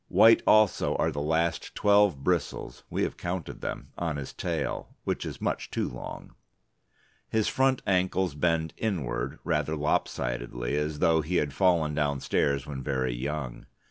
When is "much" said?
5.39-5.69